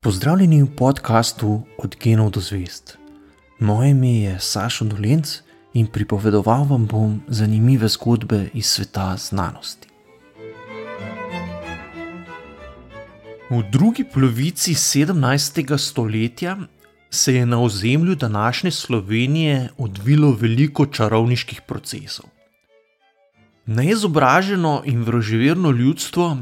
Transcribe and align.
Pozdravljeni 0.00 0.62
v 0.62 0.66
podkastu 0.76 1.60
Od 1.78 1.96
genov 2.00 2.30
do 2.32 2.40
zvest. 2.40 2.96
Moje 3.58 3.90
ime 3.90 4.12
je 4.12 4.38
Sašo 4.40 4.84
Dolenc 4.88 5.42
in 5.76 5.86
pripovedoval 5.92 6.64
vam 6.64 6.86
bom 6.86 7.20
zanimive 7.28 7.88
zgodbe 7.88 8.48
iz 8.54 8.66
sveta 8.66 9.16
znanosti. 9.16 9.88
V 13.50 13.60
drugi 13.72 14.04
polovici 14.04 14.72
17. 14.74 15.76
stoletja 15.78 16.56
se 17.10 17.34
je 17.34 17.46
na 17.46 17.60
ozemlju 17.62 18.14
današnje 18.14 18.70
Slovenije 18.70 19.68
odvilo 19.78 20.32
veliko 20.32 20.86
čarovniških 20.86 21.60
procesov. 21.68 22.24
Neizobraženo 23.66 24.82
in 24.84 25.04
vroževerno 25.04 25.70
ljudstvo 25.70 26.36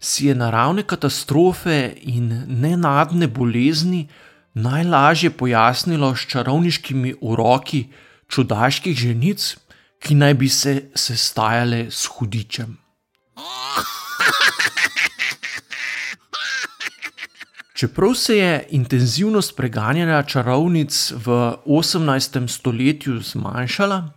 si 0.00 0.26
je 0.26 0.34
naravne 0.34 0.82
katastrofe 0.82 1.92
in 2.02 2.44
nenadne 2.48 3.28
bolezni 3.28 4.08
najlažje 4.54 5.30
pojasnilo 5.30 6.16
s 6.16 6.26
čarovniškimi 6.26 7.14
uroki 7.20 7.88
čudaških 8.28 8.96
ženic, 8.96 9.56
ki 10.00 10.14
naj 10.14 10.34
bi 10.34 10.48
se 10.48 10.90
sestajale 10.94 11.86
s 11.90 12.06
hudičem. 12.06 12.78
Čeprav 17.74 18.14
se 18.14 18.36
je 18.36 18.66
intenzivnost 18.70 19.56
preganjanja 19.56 20.22
čarovnic 20.22 21.12
v 21.16 21.54
18. 21.66 22.48
stoletju 22.48 23.20
zmanjšala, 23.20 24.10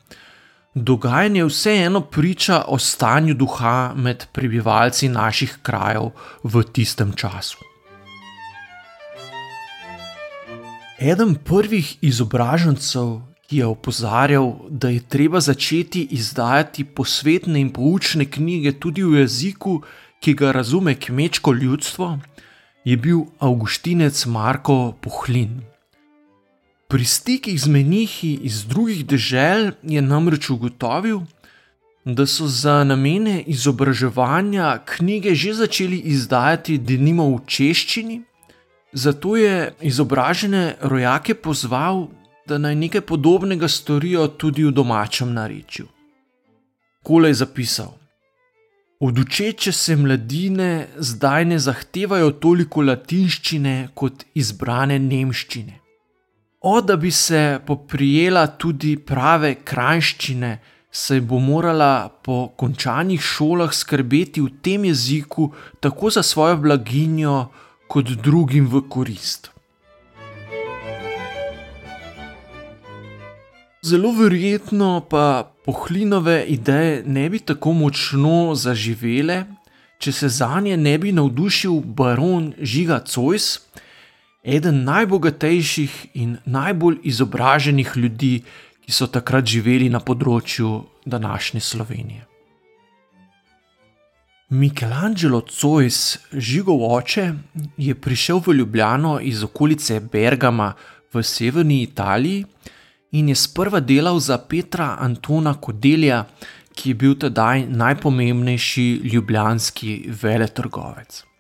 Dogajanje 0.76 1.44
vseeno 1.46 2.02
priča 2.02 2.64
o 2.68 2.80
stanju 2.80 3.34
duha 3.34 3.94
med 3.96 4.26
prebivalci 4.32 5.10
naših 5.10 5.58
krajev 5.62 6.10
v 6.44 6.64
tistem 6.64 7.12
času. 7.14 7.58
Eden 11.00 11.36
prvih 11.36 11.98
izobražencev, 12.02 13.20
ki 13.48 13.58
je 13.58 13.66
opozarjal, 13.66 14.54
da 14.70 14.90
je 14.90 15.00
treba 15.00 15.40
začeti 15.40 16.08
izdajati 16.12 16.86
posvetne 16.86 17.62
in 17.62 17.70
poučne 17.74 18.26
knjige 18.26 18.72
tudi 18.80 19.04
v 19.04 19.20
jeziku, 19.22 19.82
ki 20.20 20.34
ga 20.34 20.52
razume 20.52 20.96
kmečko 20.96 21.54
ljudstvo, 21.54 22.18
je 22.86 22.98
bil 22.98 23.26
Augustinec 23.40 24.26
Marko 24.26 24.96
Pohlin. 25.02 25.73
Pri 26.94 27.06
stikih 27.06 27.58
z 27.58 27.68
menihi 27.74 28.36
iz 28.46 28.68
drugih 28.70 29.00
dežel 29.10 29.72
je 29.82 30.02
namreč 30.02 30.52
ugotovil, 30.54 31.24
da 32.06 32.28
so 32.30 32.46
za 32.46 32.84
namene 32.86 33.40
izobraževanja 33.50 34.68
knjige 34.86 35.34
že 35.34 35.56
začeli 35.64 35.98
izdajati 36.14 36.78
denimo 36.78 37.26
v 37.32 37.42
češčini, 37.50 38.20
zato 38.94 39.34
je 39.42 39.74
izobražene 39.82 40.64
rojake 40.86 41.34
pozval, 41.34 42.06
da 42.46 42.62
naj 42.62 42.76
nekaj 42.86 43.02
podobnega 43.02 43.68
storijo 43.68 44.28
tudi 44.28 44.70
v 44.70 44.72
domačem 44.72 45.34
narečju. 45.34 45.90
Kole 47.04 47.34
je 47.34 47.42
zapisal: 47.42 47.94
Od 49.00 49.20
učeče 49.20 49.72
se 49.72 49.96
mladine 49.96 50.88
zdaj 50.98 51.46
ne 51.46 51.60
zahtevajo 51.60 52.32
toliko 52.32 52.86
latinščine 52.86 53.90
kot 53.96 54.30
izbrane 54.36 55.00
nemščine. 55.00 55.83
O, 56.66 56.82
da 56.82 56.96
bi 56.96 57.12
se 57.12 57.60
poprijela 57.68 58.46
tudi 58.48 58.94
prave 58.96 59.50
krajščine, 59.68 60.52
saj 60.92 61.20
bo 61.28 61.36
morala 61.44 62.08
po 62.24 62.54
končanih 62.56 63.20
šolah 63.20 63.74
skrbeti 63.76 64.40
v 64.40 64.62
tem 64.64 64.86
jeziku 64.88 65.50
tako 65.84 66.14
za 66.16 66.24
svojo 66.24 66.62
blaginjo, 66.64 67.34
kot 67.92 68.14
drugim 68.24 68.70
v 68.72 68.80
korist. 68.88 69.52
Zelo 73.84 74.14
verjetno 74.16 75.04
pa 75.10 75.44
pohlinove 75.66 76.46
ideje 76.48 77.04
ne 77.06 77.28
bi 77.30 77.44
tako 77.44 77.74
močno 77.76 78.56
zaživele, 78.56 79.44
če 80.00 80.16
se 80.16 80.32
za 80.32 80.62
nje 80.64 80.80
ne 80.80 80.96
bi 80.98 81.12
navdušil 81.12 81.82
baron 81.84 82.54
Žiga 82.62 83.04
Cojs, 83.04 83.60
eden 84.44 84.84
najbogatejših 84.84 86.06
in 86.14 86.38
najbolj 86.46 87.00
izobraženih 87.04 87.92
ljudi, 87.96 88.44
ki 88.84 88.92
so 88.92 89.08
takrat 89.08 89.48
živeli 89.48 89.90
na 89.90 90.00
področju 90.04 90.84
današnje 91.06 91.60
Slovenije. 91.60 92.26
Michelangelo 94.50 95.42
Cojs, 95.42 96.18
žigov 96.34 96.84
oče, 96.94 97.34
je 97.78 97.96
prišel 97.96 98.42
v 98.46 98.54
Ljubljano 98.60 99.20
iz 99.20 99.44
okolice 99.44 100.00
Bergama 100.00 100.74
v 101.14 101.24
severni 101.24 101.82
Italiji 101.82 102.46
in 103.12 103.30
je 103.30 103.36
sprva 103.36 103.80
delal 103.80 104.20
za 104.20 104.38
Petra 104.38 104.98
Antona 105.00 105.54
Kodelja, 105.54 106.26
ki 106.76 106.90
je 106.90 106.96
bil 106.96 107.16
tedaj 107.16 107.68
najpomembnejši 107.70 108.88
ljubljanski 109.14 110.10
veletrgovec. 110.22 111.33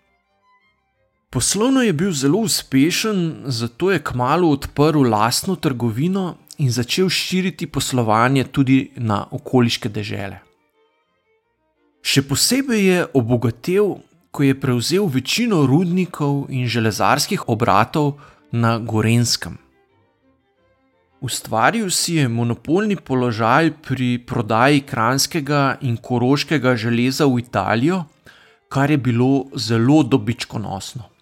Poslovno 1.33 1.81
je 1.81 1.93
bil 1.93 2.11
zelo 2.11 2.37
uspešen, 2.45 3.41
zato 3.45 3.91
je 3.91 4.03
kmalo 4.03 4.49
odprl 4.53 5.01
lastno 5.09 5.55
trgovino 5.55 6.35
in 6.57 6.71
začel 6.71 7.09
širiti 7.09 7.67
poslovanje 7.67 8.43
tudi 8.43 8.91
na 8.95 9.25
okoliške 9.31 9.89
dežele. 9.89 10.37
Še 12.05 12.21
posebej 12.29 12.85
je 12.85 13.05
obogatel, 13.17 13.95
ko 14.29 14.45
je 14.45 14.59
prevzel 14.59 15.07
večino 15.09 15.63
rudnikov 15.65 16.51
in 16.53 16.67
železarskih 16.69 17.47
obratov 17.49 18.19
na 18.51 18.77
Gorenskem. 18.77 19.57
Ustvaril 21.21 21.89
si 21.89 22.19
je 22.19 22.27
monopolni 22.27 22.99
položaj 22.99 23.71
pri 23.81 24.19
prodaji 24.21 24.83
kranskega 24.85 25.79
in 25.81 25.97
koroškega 25.97 26.75
železa 26.75 27.25
v 27.25 27.41
Italijo, 27.41 28.03
kar 28.69 28.91
je 28.91 28.97
bilo 28.97 29.47
zelo 29.55 30.03
dobičkonosno. 30.03 31.12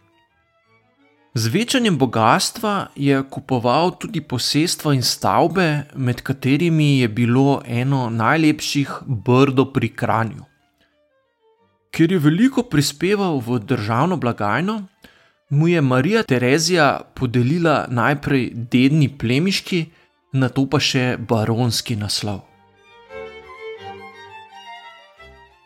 Z 1.33 1.47
večanjem 1.47 1.97
bogatstva 1.97 2.87
je 2.95 3.23
kupoval 3.29 3.95
tudi 3.95 4.21
posestva 4.21 4.91
in 4.93 5.03
stavbe, 5.03 5.83
med 5.95 6.21
katerimi 6.21 6.99
je 6.99 7.07
bilo 7.07 7.61
eno 7.65 8.09
najlepših 8.09 8.91
brdo 9.07 9.65
pri 9.71 9.89
Kranju. 9.95 10.43
Ker 11.91 12.11
je 12.11 12.19
veliko 12.19 12.63
prispeval 12.63 13.39
v 13.39 13.59
državno 13.59 14.17
blagajno, 14.17 14.83
mu 15.49 15.67
je 15.67 15.81
Marija 15.81 16.23
Terezija 16.23 16.99
podelila 17.15 17.87
najprej 17.89 18.51
dedni 18.53 19.07
plemiški, 19.17 19.85
nato 20.33 20.67
pa 20.67 20.79
še 20.79 21.15
baronski 21.17 21.95
naslov. 21.95 22.43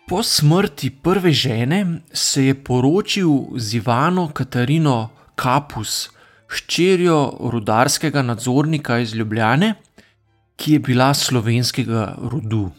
Po 0.08 0.22
smrti 0.24 0.90
prve 1.02 1.34
žene 1.34 2.02
se 2.14 2.46
je 2.46 2.54
poročil 2.54 3.58
z 3.58 3.82
Ivano 3.82 4.30
Katarino 4.30 5.10
Kapus, 5.36 6.10
hčerjo 6.48 7.38
rudarskega 7.52 8.22
nadzornika 8.22 9.00
iz 9.00 9.14
Ljubljane, 9.14 9.74
ki 10.56 10.74
je 10.74 10.80
bila 10.80 11.14
slovenskega 11.14 12.16
rodu. 12.32 12.72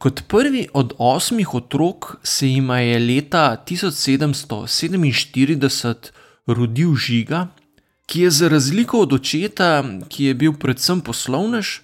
Kot 0.00 0.22
prvi 0.28 0.68
od 0.72 0.92
osmih 0.98 1.54
otrok 1.54 2.16
se 2.22 2.48
jim 2.48 2.70
je 2.70 2.98
leta 2.98 3.64
1747 3.66 5.94
rodil 6.46 6.96
Žiga, 6.96 7.46
ki 8.06 8.20
je 8.20 8.30
za 8.30 8.48
razliko 8.48 9.00
od 9.00 9.12
očeta, 9.12 9.84
ki 10.08 10.24
je 10.24 10.34
bil 10.34 10.52
predvsem 10.52 11.00
poslovnež, 11.00 11.80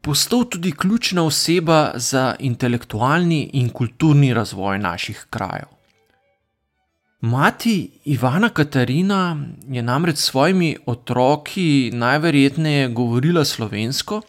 postal 0.00 0.44
tudi 0.44 0.72
ključna 0.72 1.22
oseba 1.26 1.92
za 1.94 2.36
intelektualni 2.38 3.50
in 3.52 3.68
kulturni 3.68 4.34
razvoj 4.34 4.78
naših 4.78 5.26
krajev. 5.30 5.75
Mati 7.20 7.90
Ivana 8.04 8.48
Katarina 8.48 9.36
je 9.68 9.82
namreč 9.82 10.16
s 10.16 10.24
svojimi 10.24 10.76
otroki 10.86 11.90
najverjetneje 11.94 12.88
govorila 12.88 13.44
slovensko, 13.44 14.22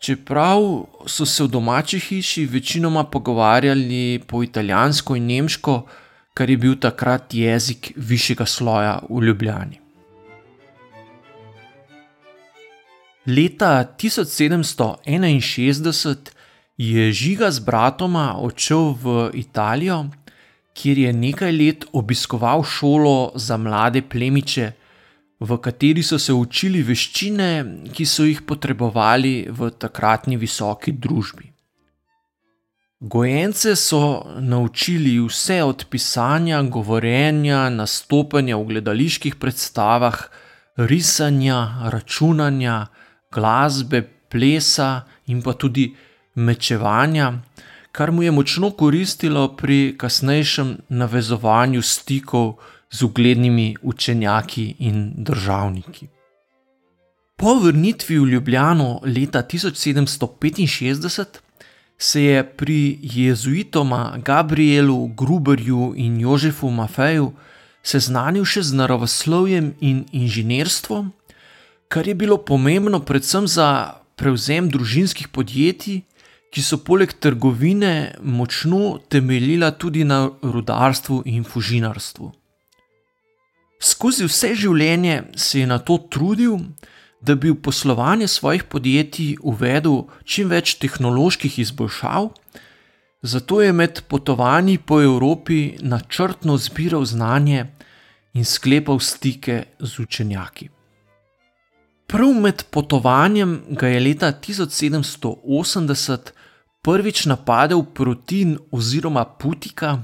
čeprav 0.00 0.86
so 1.06 1.26
se 1.26 1.44
v 1.44 1.48
domači 1.48 2.00
hiši 2.00 2.46
večinoma 2.46 3.04
pogovarjali 3.04 4.20
po 4.26 4.42
italijansko 4.42 5.16
in 5.16 5.26
nemško, 5.26 5.86
kar 6.34 6.50
je 6.50 6.56
bil 6.56 6.76
takrat 6.80 7.34
jezik 7.34 7.92
višjega 7.96 8.46
sloja 8.46 8.98
v 9.10 9.22
Ljubljani. 9.22 9.80
Leta 13.26 13.94
1761 13.98 16.16
je 16.76 17.12
Žiga 17.12 17.50
z 17.50 17.60
bratoma 17.60 18.34
odšel 18.38 18.94
v 19.02 19.30
Italijo 19.34 20.06
kjer 20.76 20.98
je 20.98 21.12
nekaj 21.12 21.52
let 21.52 21.84
obiskoval 21.92 22.62
šolo 22.62 23.32
za 23.34 23.56
mlade 23.56 24.02
plemiče, 24.02 24.72
v 25.40 25.58
kateri 25.60 26.02
so 26.02 26.18
se 26.18 26.32
učili 26.32 26.82
veščine, 26.84 27.50
ki 27.92 28.06
so 28.08 28.24
jih 28.24 28.42
potrebovali 28.48 29.48
v 29.48 29.70
takratni 29.80 30.36
visoki 30.40 30.92
družbi. 30.92 31.52
Gojence 33.00 33.74
so 33.76 34.24
naučili 34.40 35.18
vse 35.20 35.60
od 35.62 35.84
pisanja, 35.90 36.62
govorjenja, 36.62 37.68
nastopanja 37.68 38.56
v 38.56 38.64
gledaliških 38.72 39.36
predstavah, 39.36 40.16
risanja, 40.76 41.90
računanja, 41.92 42.86
glasbe, 43.32 44.00
plesa 44.32 45.04
in 45.28 45.42
pa 45.44 45.52
tudi 45.52 45.90
mečevanja, 46.40 47.34
kar 47.96 48.12
mu 48.12 48.22
je 48.22 48.30
močno 48.30 48.70
koristilo 48.70 49.56
pri 49.56 49.94
kasnejšem 49.98 50.76
navezovanju 50.88 51.82
stikov 51.82 52.58
z 52.90 53.02
uglednimi 53.02 53.76
učenjaki 53.82 54.74
in 54.78 55.12
državniki. 55.16 56.08
Po 57.36 57.54
vrnitvi 57.54 58.18
v 58.18 58.26
Ljubljano 58.32 59.00
leta 59.04 59.42
1765 59.42 61.24
se 61.98 62.22
je 62.22 62.42
pri 62.44 62.98
jezuitoma 63.02 64.18
Gabrielu 64.24 65.06
Gruberju 65.06 65.94
in 65.96 66.20
Jožefu 66.20 66.70
Mafeju 66.70 67.32
seznanil 67.82 68.44
še 68.44 68.62
z 68.62 68.76
naravoslovjem 68.76 69.72
in 69.80 70.04
inženirstvom, 70.12 71.12
kar 71.88 72.08
je 72.08 72.14
bilo 72.14 72.36
pomembno 72.36 73.00
predvsem 73.00 73.48
za 73.48 73.68
prevzem 74.16 74.68
družinskih 74.68 75.28
podjetij, 75.28 76.02
ki 76.56 76.62
so 76.64 76.78
poleg 76.80 77.12
trgovine 77.20 78.16
močno 78.24 78.96
temeljila 79.12 79.76
tudi 79.76 80.08
na 80.08 80.30
rudarstvu 80.42 81.22
in 81.28 81.44
fužinarstvu. 81.44 82.32
Skozi 83.76 84.24
vse 84.24 84.56
življenje 84.56 85.36
se 85.36 85.60
je 85.60 85.66
na 85.68 85.76
to 85.78 85.98
trudil, 86.08 86.56
da 87.20 87.36
bi 87.36 87.52
v 87.52 87.60
poslovanje 87.60 88.28
svojih 88.32 88.64
podjetij 88.72 89.36
uvedel 89.42 90.08
čim 90.24 90.48
več 90.48 90.80
tehnoloških 90.80 91.58
izboljšav, 91.60 92.32
zato 93.20 93.60
je 93.60 93.76
med 93.76 94.00
potovanji 94.08 94.78
po 94.78 95.02
Evropi 95.04 95.76
načrtno 95.82 96.56
zbiral 96.56 97.04
znanje 97.04 97.66
in 98.32 98.44
sklepal 98.48 99.00
stike 99.04 99.64
z 99.78 99.98
učenjaki. 100.00 100.70
Prav 102.08 102.32
med 102.32 102.64
potovanjem 102.70 103.60
ga 103.76 103.92
je 103.92 104.00
leta 104.00 104.32
1780 104.32 106.35
prvič 106.86 107.26
napadel 107.26 107.82
protein 107.82 108.54
oziroma 108.70 109.24
putika, 109.24 109.98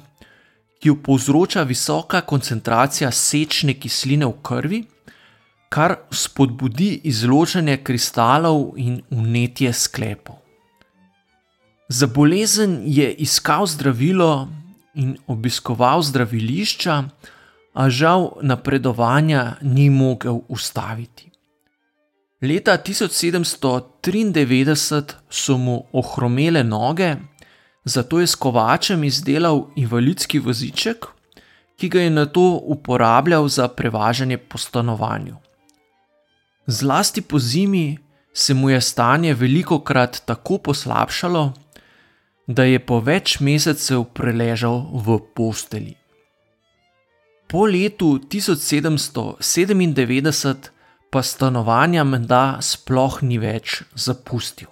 ki 0.83 0.91
jo 0.91 0.97
povzroča 0.99 1.63
visoka 1.63 2.21
koncentracija 2.27 3.11
sečne 3.15 3.79
kisline 3.79 4.27
v 4.27 4.35
krvi 4.43 4.81
kar 5.73 5.95
spodbudi 6.11 7.01
izločanje 7.09 7.79
kristalov 7.87 8.75
in 8.77 9.01
unetje 9.11 9.73
sklepov. 9.73 10.37
Za 11.89 12.07
bolezen 12.07 12.83
je 12.85 13.09
iskal 13.25 13.67
zdravilo 13.67 14.49
in 14.95 15.17
obiskoval 15.27 16.03
zdravilišča, 16.03 16.97
a 17.73 17.89
žal 17.89 18.37
napredovanja 18.45 19.57
ni 19.63 19.89
mogel 19.91 20.45
ustaviti. 20.49 21.32
Leta 22.43 22.79
1793 22.79 25.15
so 25.31 25.59
mu 25.59 25.87
ohromele 25.93 26.65
noge, 26.65 27.17
zato 27.85 28.21
je 28.21 28.27
s 28.27 28.35
kovačem 28.35 29.05
izdelal 29.05 29.67
invalidski 29.77 30.39
voziček, 30.39 31.07
ki 31.79 31.89
ga 31.89 32.01
je 32.01 32.11
na 32.11 32.27
to 32.27 32.61
uporabljal 32.65 33.49
za 33.49 33.69
prevažanje 33.69 34.39
po 34.39 34.59
stanovanju. 34.59 35.37
Zlasti 36.67 37.23
po 37.23 37.39
zimi 37.39 37.99
se 38.33 38.55
mu 38.55 38.71
je 38.71 38.81
stanje 38.81 39.35
veliko 39.35 39.81
krat 39.81 40.23
tako 40.27 40.59
poslabšalo, 40.59 41.53
da 42.47 42.65
je 42.65 42.87
po 42.87 43.01
več 43.01 43.41
mesecev 43.41 44.05
preležal 44.05 44.87
v 44.93 45.19
posteli. 45.35 45.95
Po 47.47 47.67
letu 47.67 48.19
1797 48.19 50.82
pa 51.13 51.21
stanovanja 51.23 52.05
menda 52.09 52.57
sploh 52.65 53.19
ni 53.23 53.37
več 53.37 53.83
zapustil. 53.95 54.71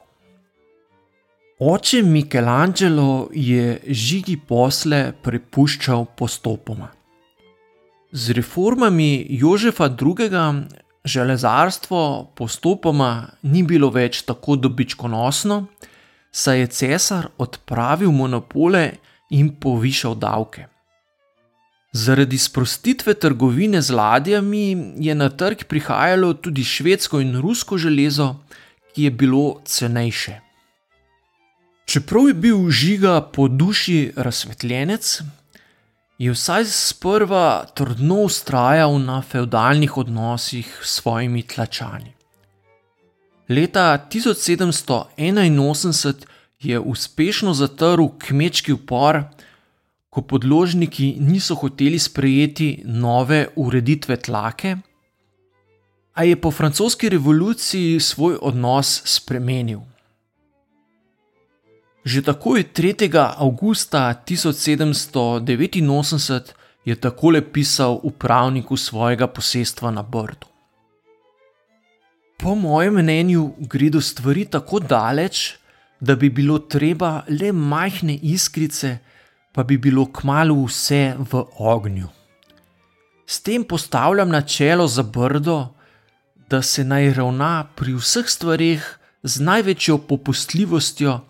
Oče 1.61 2.01
Michelangelo 2.03 3.29
je 3.37 3.75
žigi 3.85 4.39
posle 4.49 5.01
prepuščal 5.21 6.07
postopoma. 6.17 6.89
Z 8.13 8.33
reformami 8.39 9.27
Jožefa 9.43 9.91
II 9.93 10.41
železarstvo 11.05 12.01
postopoma 12.35 13.13
ni 13.43 13.61
bilo 13.63 13.93
več 13.93 14.23
tako 14.25 14.57
dobičkonosno, 14.57 15.61
saj 16.33 16.61
je 16.61 16.73
cesar 16.81 17.29
odpravil 17.37 18.17
monopole 18.17 18.87
in 19.37 19.53
povišal 19.61 20.17
davke. 20.17 20.70
Zaradi 21.93 22.39
sprostitve 22.39 23.15
trgovine 23.15 23.83
z 23.83 23.91
ladjami 23.91 24.95
je 24.99 25.15
na 25.15 25.29
trg 25.29 25.65
prihajalo 25.69 26.35
tudi 26.35 26.65
švedsko 26.65 27.21
in 27.21 27.41
rusko 27.41 27.79
železo, 27.79 28.37
ki 28.95 29.03
je 29.03 29.11
bilo 29.11 29.61
cenejše. 29.65 30.41
Čeprav 31.85 32.29
je 32.29 32.35
bil 32.35 32.71
žiga 32.71 33.21
po 33.21 33.49
duši 33.49 34.13
razsvetljenec, 34.17 35.23
je 36.19 36.31
vsaj 36.31 36.65
sprva 36.71 37.67
trdno 37.75 38.15
ustrajal 38.23 38.99
na 38.99 39.23
feudalnih 39.23 39.97
odnosih 39.97 40.81
s 40.83 41.01
svojimi 41.01 41.43
tlačani. 41.43 42.13
Leta 43.49 44.07
1781 44.13 46.15
je 46.61 46.79
uspešno 46.79 47.55
zatrl 47.55 48.07
kmečki 48.19 48.73
upor, 48.73 49.23
ko 50.11 50.23
podložniki 50.23 51.17
niso 51.21 51.55
hoteli 51.55 51.99
sprejeti 51.99 52.83
nove 52.85 53.49
ureditve 53.57 54.17
tlake, 54.17 54.77
a 56.13 56.25
je 56.25 56.37
po 56.37 56.51
francoski 56.51 57.09
revoluciji 57.09 58.01
svoj 58.01 58.39
odnos 58.43 59.03
spremenil. 59.05 59.81
Že 62.05 62.23
takoj 62.23 62.65
3. 62.75 63.35
avgusta 63.39 64.23
1789 64.27 66.53
je 66.85 66.97
takole 66.97 67.53
pisal 67.53 68.01
upravniku 68.03 68.77
svojega 68.77 69.27
posestva 69.27 69.91
na 69.91 70.03
Brdu. 70.03 70.47
Po 72.41 72.55
mojem 72.55 72.95
mnenju 72.95 73.53
gredo 73.59 74.01
stvari 74.01 74.45
tako 74.45 74.81
daleč, 74.81 75.57
da 76.01 76.17
bi 76.17 76.31
bilo 76.31 76.59
treba 76.59 77.23
le 77.29 77.53
majhne 77.53 78.19
iskrice, 78.23 78.99
pa 79.53 79.63
bi 79.63 79.79
bilo 79.79 80.07
kmalo 80.13 80.55
vse 80.65 81.15
v 81.19 81.45
ognju. 81.59 82.09
S 83.27 83.43
tem 83.43 83.65
postavljam 83.65 84.29
načelo 84.29 84.87
za 84.87 85.03
Brdo, 85.03 85.69
da 86.51 86.63
se 86.63 86.85
naj 86.85 87.13
ravna 87.15 87.67
pri 87.77 87.95
vseh 87.95 88.27
stvarih 88.27 88.99
z 89.23 89.41
največjo 89.41 89.99
popustljivostjo 89.99 91.21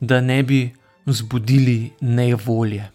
da 0.00 0.20
ne 0.20 0.42
bi 0.42 0.74
vzbudili 1.06 1.90
nevolje. 2.00 2.90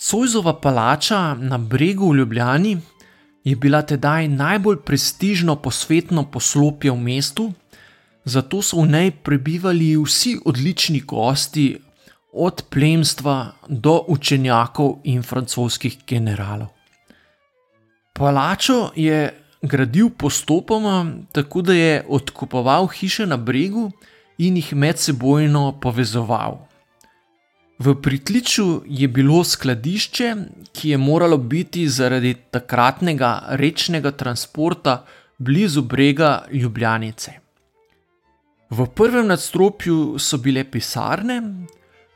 Cojzova 0.00 0.60
palača 0.60 1.34
na 1.34 1.58
bregu 1.58 2.10
v 2.10 2.16
Ljubljani 2.16 2.78
je 3.44 3.56
bila 3.56 3.82
tedaj 3.82 4.28
najbolj 4.28 4.76
prestižno 4.76 5.56
posvetno 5.56 6.24
poslopje 6.30 6.90
v 6.90 6.96
mestu, 6.96 7.52
zato 8.24 8.62
so 8.62 8.80
v 8.82 8.88
njej 8.88 9.10
prebivali 9.10 9.96
vsi 9.96 10.38
odlični 10.44 11.00
gosti, 11.00 11.78
od 12.32 12.62
plemstva 12.70 13.52
do 13.68 14.04
učenjakov 14.08 15.00
in 15.04 15.22
francoskih 15.22 15.98
generalov. 16.06 16.68
Palačo 18.12 18.90
je 18.96 19.30
gradil 19.62 20.10
postopoma, 20.10 21.06
tako 21.32 21.62
da 21.62 21.72
je 21.72 22.04
odkupoval 22.08 22.86
hiše 22.86 23.26
na 23.26 23.36
bregu 23.36 23.90
in 24.38 24.56
jih 24.56 24.74
medsebojno 24.74 25.78
povezoval. 25.80 26.68
V 27.78 27.94
pritličju 28.02 28.82
je 28.86 29.08
bilo 29.08 29.44
skladišče, 29.44 30.34
ki 30.72 30.88
je 30.90 30.98
moralo 30.98 31.36
biti 31.36 31.88
zaradi 31.88 32.34
takratnega 32.50 33.42
rečnega 33.48 34.10
transporta 34.10 35.04
blizu 35.38 35.82
brega 35.82 36.44
Ljubljanice. 36.52 37.32
V 38.70 38.86
prvem 38.86 39.26
nadstropju 39.26 40.18
so 40.18 40.38
bile 40.38 40.64
pisarne, 40.64 41.42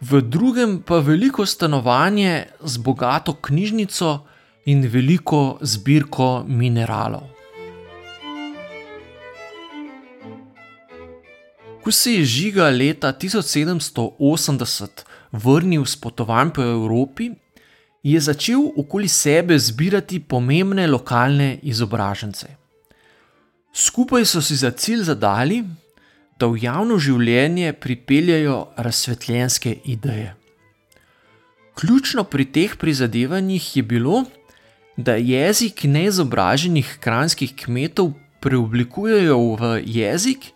v 0.03 0.21
drugem 0.21 0.83
pa 0.83 0.99
veliko 0.99 1.47
stanovanje 1.47 2.47
z 2.65 2.77
bogato 2.77 3.35
knjižnico 3.35 4.27
in 4.67 4.83
veliko 4.91 5.59
zbirko 5.61 6.45
mineralov. 6.49 7.23
Ko 11.83 11.91
se 11.91 12.13
je 12.13 12.25
žiga 12.25 12.71
leta 12.71 13.13
1780 13.13 14.89
vrnil 15.33 15.85
s 15.87 15.97
potovanj 15.97 16.51
po 16.51 16.63
Evropi, 16.63 17.31
je 18.03 18.21
začel 18.21 18.71
okoli 18.77 19.09
sebe 19.09 19.59
zbirati 19.59 20.21
pomembne 20.21 20.87
lokalne 20.87 21.59
izobražence. 21.63 22.47
Skupaj 23.75 24.27
so 24.27 24.43
si 24.43 24.57
za 24.57 24.71
cilj 24.71 25.05
zadali, 25.05 25.65
da 26.43 26.49
v 26.51 26.59
javno 26.65 26.99
življenje 26.99 27.73
pripeljajo 27.79 28.57
razsvetljenske 28.75 29.77
ideje. 29.87 30.33
Ključno 31.79 32.25
pri 32.25 32.49
teh 32.51 32.75
prizadevanjih 32.77 33.69
je 33.77 33.83
bilo, 33.83 34.25
da 34.97 35.15
jezik 35.17 35.85
neizobraženih 35.89 36.99
kranskih 37.01 37.55
kmetov 37.57 38.13
preoblikujejo 38.43 39.39
v 39.61 39.71
jezik, 39.87 40.51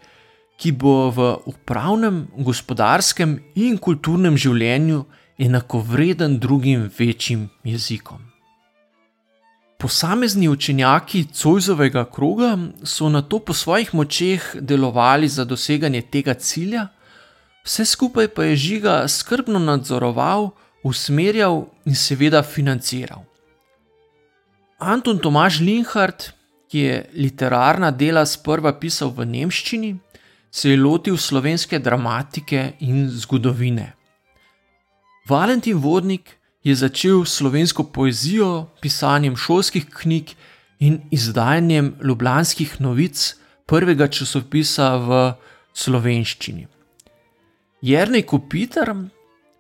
ki 0.59 0.73
bo 0.73 1.11
v 1.13 1.33
upravnem, 1.53 2.27
gospodarskem 2.37 3.39
in 3.55 3.79
kulturnem 3.79 4.37
življenju 4.41 5.05
enakovreden 5.39 6.39
drugim 6.41 6.89
večjim 6.99 7.49
jezikom. 7.65 8.36
Posamezni 9.79 10.49
učenjaki 10.49 11.25
Cojzovega 11.33 12.05
kroga 12.11 12.59
so 12.85 13.09
na 13.09 13.23
to 13.23 13.39
po 13.39 13.55
svojih 13.55 13.95
močeh 13.95 14.57
delovali 14.61 15.29
za 15.29 15.45
doseganje 15.45 16.03
tega 16.03 16.35
cilja, 16.35 16.89
vse 17.65 17.85
skupaj 17.85 18.29
pa 18.29 18.45
je 18.45 18.57
žiga 18.57 19.09
skrbno 19.09 19.59
nadzoroval, 19.59 20.51
usmerjal 20.83 21.67
in 21.85 21.95
seveda 21.95 22.43
financiral. 22.43 23.25
Anton 24.79 25.19
Tomaž 25.19 25.61
Linhardt, 25.61 26.33
ki 26.69 26.79
je 26.79 26.97
literarna 27.15 27.91
dela 27.91 28.25
sprva 28.27 28.73
pisal 28.81 29.13
v 29.13 29.25
nemščini, 29.27 29.97
se 30.51 30.71
je 30.71 30.81
lotil 30.81 31.17
slovenske 31.17 31.79
dramatike 31.79 32.73
in 32.81 33.09
zgodovine. 33.11 33.93
Valentin 35.29 35.77
Vodnik 35.77 36.37
je 36.67 36.75
začel 36.75 37.25
slovensko 37.25 37.85
poezijo, 37.95 38.67
pisanjem 38.83 39.37
šolskih 39.37 39.87
knjig 39.87 40.33
in 40.79 41.01
izdajanjem 41.15 41.95
ljubljanskih 42.03 42.81
novic, 42.81 43.37
prvega 43.67 44.09
časopisa 44.11 44.97
v 44.97 45.21
slovenščini. 45.75 46.67
Jrnej 47.87 48.25
Kopitar 48.27 48.91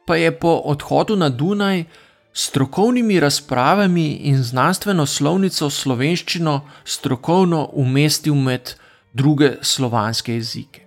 pa 0.06 0.16
je 0.16 0.32
po 0.34 0.56
odhodu 0.64 1.16
na 1.16 1.28
Dunaj 1.28 1.84
strokovnimi 2.32 3.20
razpravami 3.20 4.06
in 4.26 4.42
znanstveno 4.42 5.06
slovnico 5.06 5.70
slovenščino 5.70 6.60
strokovno 6.84 7.68
umestil 7.72 8.34
med 8.34 8.74
druge 9.12 9.54
slovanske 9.62 10.34
jezike. 10.34 10.85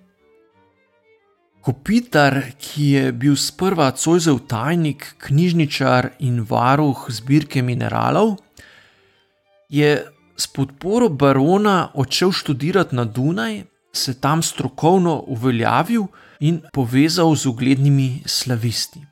Kopitar, 1.70 2.34
ki 2.58 2.84
je 2.96 3.10
bil 3.14 3.36
sprva 3.38 3.92
Cojzev 3.94 4.40
tajnik, 4.50 5.04
knjižničar 5.22 6.08
in 6.26 6.40
varuh 6.50 7.04
zbirke 7.14 7.62
mineralov, 7.62 8.40
je 9.70 9.92
s 10.34 10.48
podporo 10.50 11.12
barona 11.14 11.92
odšel 11.94 12.34
študirati 12.34 12.98
na 12.98 13.06
Dunaj, 13.06 13.62
se 13.94 14.16
tam 14.22 14.42
strokovno 14.42 15.14
uveljavil 15.28 16.08
in 16.40 16.58
povezal 16.74 17.36
z 17.36 17.46
uglednimi 17.54 18.24
slavisti. 18.26 19.06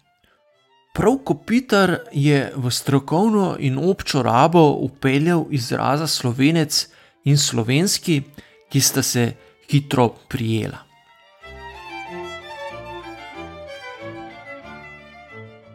Prav 0.97 1.19
Kopitar 1.29 2.09
je 2.11 2.41
v 2.55 2.73
strokovno 2.73 3.53
in 3.59 3.77
občo 3.77 4.25
rabo 4.25 4.65
upeljal 4.81 5.45
izraza 5.49 6.07
slovenec 6.07 6.87
in 7.29 7.37
slovenski, 7.37 8.21
ki 8.69 8.81
sta 8.81 9.03
se 9.03 9.29
hitro 9.69 10.09
prijela. 10.29 10.86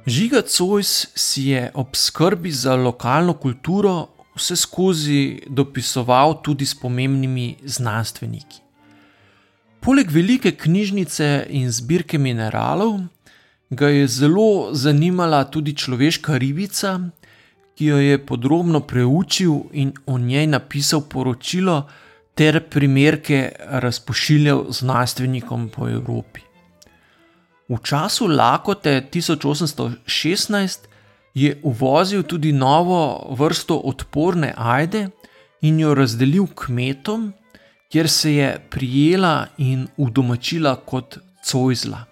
Žiga 0.06 0.42
Cojs 0.42 1.06
si 1.14 1.42
je 1.48 1.70
ob 1.74 1.94
skrbi 1.94 2.50
za 2.50 2.74
lokalno 2.74 3.34
kulturo 3.34 4.08
vse 4.34 4.56
skozi 4.56 5.42
dopisoval 5.46 6.42
tudi 6.42 6.66
s 6.66 6.74
pomembnimi 6.74 7.56
znanstveniki. 7.64 8.58
Poleg 9.80 10.10
velike 10.10 10.52
knjižnice 10.52 11.46
in 11.50 11.70
zbirke 11.70 12.18
mineralov, 12.18 13.00
ga 13.70 13.88
je 13.88 14.08
zelo 14.08 14.74
zanimala 14.74 15.44
tudi 15.44 15.74
človeška 15.74 16.36
ribica, 16.36 16.98
ki 17.74 17.86
jo 17.86 17.98
je 17.98 18.18
podrobno 18.26 18.80
preučil 18.80 19.54
in 19.72 19.92
o 20.06 20.18
njej 20.18 20.46
napisal 20.46 21.06
poročilo, 21.08 21.88
ter 22.34 22.60
primerke 22.70 23.52
razpošiljal 23.68 24.66
znanstvenikom 24.70 25.68
po 25.68 25.88
Evropi. 25.88 26.51
V 27.72 27.80
času 27.80 28.26
lakote 28.28 29.08
1816 29.08 30.78
je 31.34 31.60
uvozil 31.62 32.22
tudi 32.22 32.52
novo 32.52 33.32
vrsto 33.32 33.78
odporne 33.88 34.52
ajde 34.56 35.08
in 35.64 35.80
jo 35.80 35.94
razdelil 35.94 36.46
kmetom, 36.54 37.32
kjer 37.88 38.08
se 38.08 38.34
je 38.34 38.48
prijela 38.70 39.46
in 39.56 39.88
udomačila 39.96 40.76
kot 40.76 41.18
cojzla. 41.44 42.04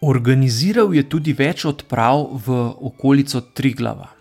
Organiziral 0.00 0.94
je 0.94 1.02
tudi 1.08 1.32
več 1.32 1.66
odprav 1.68 2.28
v 2.46 2.62
okolico 2.80 3.40
Triglava. 3.40 4.17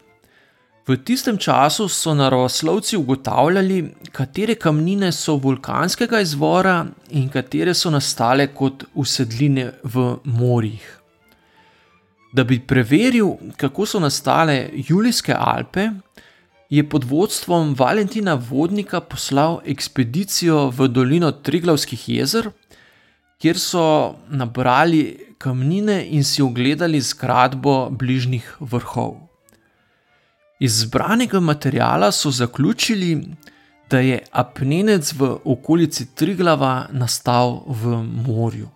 V 0.88 0.96
tistem 1.04 1.38
času 1.38 1.90
so 1.92 2.14
naravoslovci 2.14 2.98
ugotavljali, 2.98 3.90
katere 4.12 4.56
kamnine 4.56 5.12
so 5.12 5.36
vulkanskega 5.36 6.22
izvora 6.24 6.86
in 7.10 7.28
katere 7.30 7.74
so 7.74 7.92
nastale 7.92 8.46
kot 8.56 8.86
usedline 8.96 9.66
v 9.84 10.06
morjih. 10.24 10.86
Da 12.32 12.44
bi 12.44 12.62
preveril, 12.68 13.34
kako 13.58 13.86
so 13.86 14.00
nastale 14.00 14.70
Julijske 14.88 15.36
Alpe, 15.36 15.90
je 16.70 16.90
pod 16.90 17.04
vodstvom 17.04 17.76
Valentina 17.76 18.40
Vodnika 18.50 19.02
poslal 19.02 19.60
ekspedicijo 19.66 20.70
v 20.70 20.88
dolino 20.88 21.32
Triglavskih 21.32 22.10
jezer, 22.10 22.52
kjer 23.44 23.60
so 23.60 24.16
nabrali 24.30 25.34
kamnine 25.38 26.06
in 26.08 26.24
si 26.24 26.42
ogledali 26.42 27.02
zgradbo 27.02 27.90
bližnjih 27.92 28.56
vrhov. 28.60 29.27
Iz 30.60 30.82
zbranega 30.82 31.40
materijala 31.40 32.12
so 32.12 32.32
zaključili, 32.32 33.28
da 33.90 34.00
je 34.00 34.24
apnenec 34.32 35.14
v 35.14 35.38
okolici 35.46 36.16
Triglava 36.16 36.88
nastal 36.92 37.64
v 37.68 38.04
morju. 38.04 38.70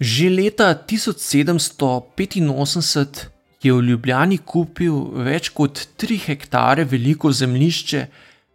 Že 0.00 0.30
leta 0.30 0.84
1785 0.88 3.26
je 3.62 3.72
v 3.72 3.82
Ljubljani 3.82 4.38
kupil 4.38 4.94
več 5.24 5.48
kot 5.48 5.88
3 5.96 6.18
hektare 6.26 6.84
veliko 6.84 7.32
zemljišče 7.32 8.06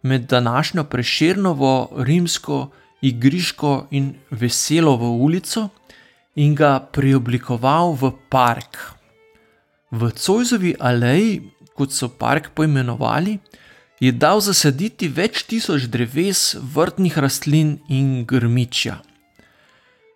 med 0.02 0.22
današnjo 0.30 0.84
Preširnovo, 0.84 1.88
Rimsko, 1.96 2.70
Igriško 3.02 3.86
in 3.90 4.14
Veselovo 4.30 5.10
ulico 5.10 5.68
in 6.36 6.54
ga 6.54 6.80
preoblikoval 6.92 7.92
v 7.98 8.12
park. 8.30 9.01
V 9.92 10.08
Cojzovi 10.16 10.72
aleji, 10.80 11.52
kot 11.76 11.92
so 11.92 12.08
park 12.08 12.54
poimenovali, 12.56 13.36
je 14.00 14.12
dal 14.12 14.40
zasaditi 14.40 15.08
več 15.12 15.44
tisoč 15.46 15.86
dreves, 15.92 16.56
vrtnih 16.74 17.18
rastlin 17.20 17.78
in 17.92 18.24
grmičja. 18.26 19.02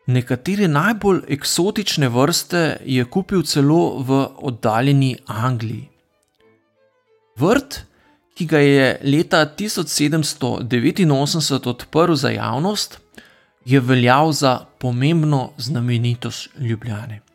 Nekatere 0.07 0.69
najbolj 0.71 1.21
eksotične 1.37 2.09
vrste 2.15 2.79
je 2.87 3.05
kupil 3.05 3.43
celo 3.43 3.99
v 4.01 4.29
oddaljeni 4.49 5.17
Angliji. 5.27 5.89
Vrt, 7.37 7.85
ki 8.37 8.47
ga 8.47 8.59
je 8.65 8.99
leta 9.05 9.47
1789 9.59 11.69
odprl 11.69 12.15
za 12.15 12.31
javnost, 12.31 12.99
je 13.65 13.81
veljal 13.81 14.33
za 14.33 14.59
pomembno 14.79 15.51
znamenitost 15.59 16.49
Ljubljane. 16.59 17.26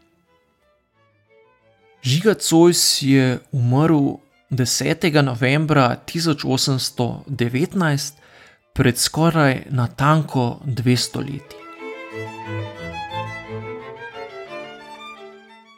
Žiga 2.04 2.34
Cojs 2.34 3.02
je 3.02 3.40
umrl 3.52 4.10
10. 4.50 5.22
novembra 5.22 5.98
1819, 6.06 8.14
pred 8.74 8.98
skoraj 8.98 9.64
natanko 9.70 10.60
200 10.66 11.20
leti. 11.20 11.56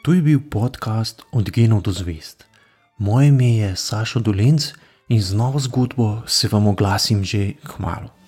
To 0.02 0.12
je 0.12 0.22
bil 0.22 0.40
podcast 0.50 1.22
Od 1.32 1.50
genov 1.50 1.82
do 1.82 1.92
zvest. 1.92 2.44
Moje 2.98 3.28
ime 3.28 3.56
je 3.56 3.76
Sašo 3.76 4.20
Dolenc 4.20 4.72
in 5.08 5.22
z 5.22 5.34
novo 5.34 5.60
zgodbo 5.60 6.22
se 6.26 6.48
vam 6.48 6.66
oglasim 6.66 7.24
že 7.24 7.52
k 7.52 7.78
malu. 7.78 8.23